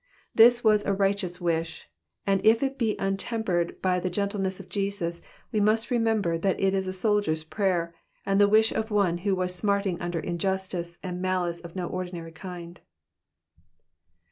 [0.33, 1.87] This was a righteous wish,
[2.25, 6.59] and if it be un tempered by the gentleness of Jesus, we must remember that
[6.59, 7.93] it is a soldier^s prayer,
[8.25, 12.31] and the wish of one who was smarting under injustice and malice of no ordinary
[12.31, 12.81] kind.